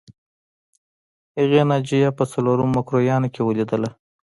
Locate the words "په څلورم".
2.17-2.69